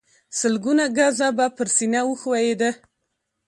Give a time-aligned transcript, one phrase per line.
[0.39, 2.61] سلګونه ګزه به پر سينه وښويېد.